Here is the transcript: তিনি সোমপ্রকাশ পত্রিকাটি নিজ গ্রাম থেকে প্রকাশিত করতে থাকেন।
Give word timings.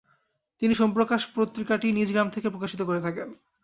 তিনি 0.61 0.73
সোমপ্রকাশ 0.73 1.21
পত্রিকাটি 1.35 1.87
নিজ 1.91 2.09
গ্রাম 2.11 2.27
থেকে 2.29 2.47
প্রকাশিত 2.49 2.81
করতে 2.81 3.01
থাকেন। 3.03 3.29